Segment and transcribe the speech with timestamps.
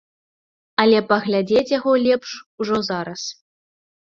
[0.83, 2.29] Але паглядзець яго лепш
[2.63, 3.21] ужо зараз.